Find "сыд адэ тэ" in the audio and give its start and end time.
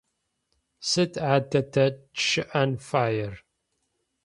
0.89-1.85